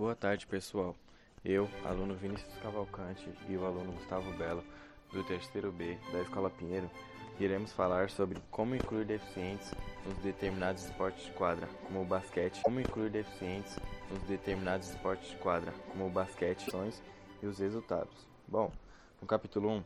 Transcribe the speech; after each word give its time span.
Boa 0.00 0.16
tarde, 0.16 0.46
pessoal. 0.46 0.96
Eu, 1.44 1.68
aluno 1.84 2.14
Vinícius 2.14 2.54
Cavalcante 2.62 3.28
e 3.46 3.54
o 3.54 3.66
aluno 3.66 3.92
Gustavo 3.92 4.32
Belo, 4.32 4.64
do 5.12 5.22
terceiro 5.24 5.70
B 5.70 5.98
da 6.10 6.22
Escola 6.22 6.48
Pinheiro, 6.48 6.90
iremos 7.38 7.70
falar 7.74 8.08
sobre 8.08 8.40
como 8.50 8.74
incluir 8.74 9.04
deficientes 9.04 9.70
nos 10.06 10.16
determinados 10.20 10.86
esportes 10.86 11.26
de 11.26 11.32
quadra, 11.32 11.68
como 11.84 12.00
o 12.00 12.04
basquete, 12.06 12.62
como 12.62 12.80
incluir 12.80 13.10
deficientes 13.10 13.76
nos 14.10 14.22
determinados 14.22 14.88
esportes 14.88 15.32
de 15.32 15.36
quadra, 15.36 15.70
como 15.90 16.06
o 16.06 16.10
basquete, 16.10 16.66
e 17.42 17.46
os 17.46 17.58
resultados. 17.58 18.26
Bom, 18.48 18.72
no 19.20 19.28
capítulo 19.28 19.68
1 19.68 19.84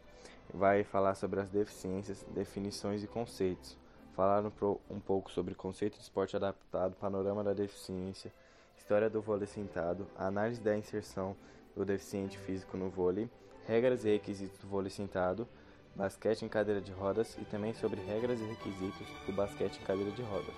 vai 0.54 0.84
falar 0.84 1.16
sobre 1.16 1.40
as 1.40 1.50
deficiências, 1.50 2.24
definições 2.32 3.02
e 3.02 3.08
conceitos. 3.08 3.76
Falar 4.14 4.44
um 4.88 5.00
pouco 5.00 5.32
sobre 5.32 5.56
conceito 5.56 5.96
de 5.96 6.04
esporte 6.04 6.36
adaptado, 6.36 6.94
panorama 6.94 7.42
da 7.42 7.52
deficiência, 7.52 8.32
história 8.76 9.08
do 9.08 9.20
vôlei 9.20 9.46
sentado, 9.46 10.06
análise 10.16 10.60
da 10.60 10.76
inserção 10.76 11.36
do 11.74 11.84
deficiente 11.84 12.38
físico 12.38 12.76
no 12.76 12.88
vôlei, 12.88 13.28
regras 13.66 14.04
e 14.04 14.10
requisitos 14.10 14.58
do 14.58 14.68
vôlei 14.68 14.90
sentado, 14.90 15.48
basquete 15.94 16.42
em 16.42 16.48
cadeira 16.48 16.80
de 16.80 16.92
rodas 16.92 17.36
e 17.38 17.44
também 17.44 17.72
sobre 17.72 18.00
regras 18.00 18.40
e 18.40 18.44
requisitos 18.44 19.06
do 19.26 19.32
basquete 19.32 19.78
em 19.78 19.84
cadeira 19.84 20.10
de 20.10 20.22
rodas. 20.22 20.54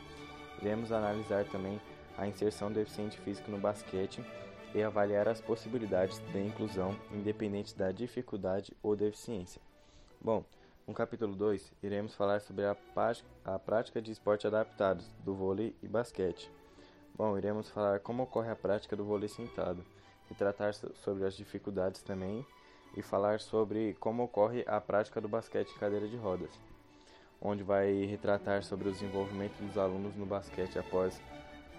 Iremos 0.61 0.91
analisar 0.91 1.45
também 1.45 1.81
a 2.17 2.27
inserção 2.27 2.69
do 2.69 2.75
deficiente 2.75 3.19
físico 3.21 3.51
no 3.51 3.59
basquete 3.59 4.25
e 4.75 4.83
avaliar 4.83 5.29
as 5.29 5.41
possibilidades 5.41 6.19
de 6.19 6.41
inclusão 6.41 6.97
independente 7.13 7.77
da 7.77 7.93
dificuldade 7.93 8.77
ou 8.83 8.97
deficiência. 8.97 9.61
Bom, 10.21 10.45
no 10.87 10.95
capítulo 10.95 11.35
2, 11.35 11.73
iremos 11.83 12.15
falar 12.15 12.41
sobre 12.41 12.65
a, 12.65 12.77
a 13.45 13.59
prática 13.59 14.01
de 14.01 14.13
esporte 14.13 14.47
adaptados 14.47 15.11
do 15.25 15.35
vôlei 15.35 15.75
e 15.83 15.89
basquete. 15.89 16.51
Bom, 17.17 17.39
iremos 17.39 17.71
falar 17.71 18.01
como 18.01 18.25
ocorre 18.25 18.51
a 18.51 18.55
prática 18.57 18.95
do 18.95 19.03
vôlei 19.03 19.27
sentado 19.27 19.83
e 20.31 20.35
tratar 20.35 20.75
sobre 20.75 21.25
as 21.25 21.35
dificuldades 21.35 22.03
também 22.03 22.45
e 22.95 23.01
falar 23.01 23.41
sobre 23.41 23.97
como 23.99 24.23
ocorre 24.25 24.63
a 24.67 24.79
prática 24.83 25.19
do 25.19 25.27
basquete 25.27 25.71
em 25.71 25.79
cadeira 25.79 26.07
de 26.07 26.17
rodas, 26.17 26.51
onde 27.41 27.63
vai 27.63 28.05
retratar 28.05 28.63
sobre 28.63 28.91
o 28.91 28.93
desenvolvimento 28.93 29.57
dos 29.63 29.79
alunos 29.79 30.15
no 30.15 30.27
basquete 30.27 30.79
após 30.79 31.19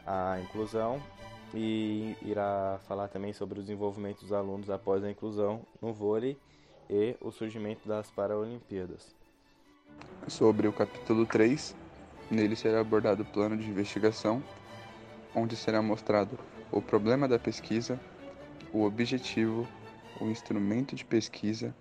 a 0.08 0.40
inclusão 0.40 1.00
e 1.54 2.18
irá 2.24 2.80
falar 2.88 3.08
também 3.08 3.32
sobre 3.32 3.60
o 3.60 3.62
desenvolvimento 3.62 4.22
dos 4.22 4.34
alunos 4.34 4.72
após 4.72 5.04
a 5.04 5.12
inclusão 5.12 5.62
no 5.80 5.94
vôlei 5.94 6.36
e 6.90 7.16
o 7.22 7.32
surgimento 7.32 7.88
das 7.88 8.10
Paralimpíadas. 8.10 9.16
Sobre 10.28 10.68
o 10.68 10.74
capítulo 10.74 11.28
3, 11.28 11.76
nele 12.32 12.56
será 12.56 12.80
abordado 12.80 13.22
o 13.22 13.26
plano 13.26 13.56
de 13.56 13.70
investigação 13.70 14.42
onde 15.38 15.56
será 15.56 15.84
mostrado 15.84 16.38
o 16.72 16.82
problema 16.82 17.28
da 17.28 17.38
pesquisa, 17.38 18.00
o 18.74 18.84
objetivo, 18.84 19.68
o 20.20 20.26
instrumento 20.26 20.96
de 20.96 21.06
pesquisa, 21.06 21.76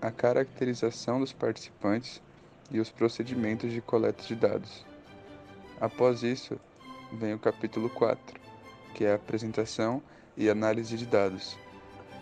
a 0.00 0.10
caracterização 0.10 1.20
dos 1.20 1.30
participantes 1.30 2.22
e 2.70 2.80
os 2.80 2.90
procedimentos 2.90 3.70
de 3.70 3.82
coleta 3.82 4.24
de 4.24 4.34
dados. 4.34 4.86
Após 5.78 6.22
isso, 6.22 6.58
vem 7.12 7.34
o 7.34 7.38
capítulo 7.38 7.90
4, 7.90 8.40
que 8.94 9.04
é 9.04 9.12
a 9.12 9.16
apresentação 9.16 10.02
e 10.34 10.48
análise 10.48 10.96
de 10.96 11.04
dados. 11.04 11.58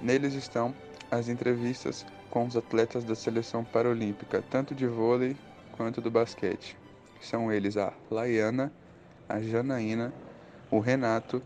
Neles 0.00 0.34
estão 0.34 0.74
as 1.12 1.28
entrevistas 1.28 2.04
com 2.28 2.44
os 2.44 2.56
atletas 2.56 3.04
da 3.04 3.14
seleção 3.14 3.62
paralímpica, 3.62 4.42
tanto 4.50 4.74
de 4.74 4.88
vôlei 4.88 5.36
quanto 5.76 6.00
do 6.00 6.10
basquete. 6.10 6.76
São 7.20 7.52
eles 7.52 7.76
a 7.76 7.92
Laiana, 8.10 8.72
a 9.28 9.40
Janaína 9.40 10.12
o 10.72 10.80
Renato 10.80 11.42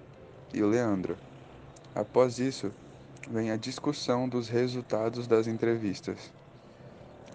e 0.54 0.62
o 0.62 0.68
Leandro. 0.68 1.18
Após 1.92 2.38
isso, 2.38 2.72
vem 3.28 3.50
a 3.50 3.56
discussão 3.56 4.28
dos 4.28 4.48
resultados 4.48 5.26
das 5.26 5.48
entrevistas 5.48 6.32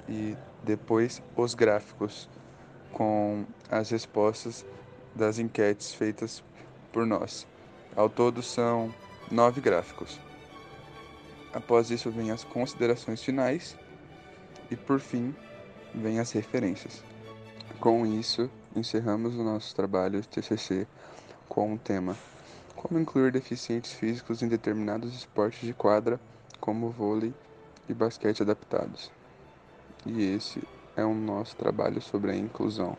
e 0.07 0.37
depois 0.63 1.21
os 1.35 1.53
gráficos 1.53 2.29
com 2.93 3.45
as 3.69 3.89
respostas 3.89 4.65
das 5.13 5.37
enquetes 5.37 5.93
feitas 5.93 6.41
por 6.93 7.05
nós. 7.05 7.45
Ao 7.93 8.09
todo 8.09 8.41
são 8.41 8.93
nove 9.29 9.59
gráficos. 9.59 10.17
Após 11.53 11.91
isso 11.91 12.09
vem 12.09 12.31
as 12.31 12.45
considerações 12.45 13.21
finais 13.21 13.77
e 14.69 14.77
por 14.77 15.01
fim 15.01 15.35
vem 15.93 16.21
as 16.21 16.31
referências. 16.31 17.03
Com 17.81 18.05
isso, 18.05 18.49
encerramos 18.73 19.35
o 19.35 19.43
nosso 19.43 19.75
trabalho 19.75 20.23
TCC 20.23 20.87
com 21.51 21.73
o 21.73 21.77
tema 21.77 22.15
Como 22.77 22.97
incluir 22.97 23.29
deficientes 23.33 23.91
físicos 23.91 24.41
em 24.41 24.47
determinados 24.47 25.13
esportes 25.13 25.59
de 25.59 25.73
quadra, 25.73 26.17
como 26.61 26.89
vôlei 26.89 27.33
e 27.89 27.93
basquete 27.93 28.41
adaptados. 28.41 29.11
E 30.05 30.23
esse 30.23 30.63
é 30.95 31.03
o 31.03 31.13
nosso 31.13 31.57
trabalho 31.57 32.01
sobre 32.01 32.31
a 32.31 32.35
inclusão. 32.37 32.97